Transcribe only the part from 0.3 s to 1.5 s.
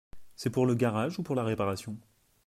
C’est pour le garage ou pour la